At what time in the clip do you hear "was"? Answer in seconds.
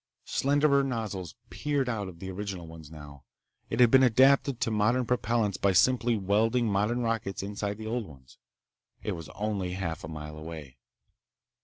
9.11-9.29